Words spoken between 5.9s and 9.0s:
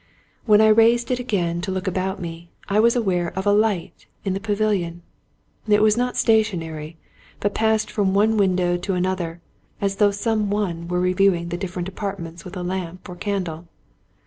not stationary; but passed from one window to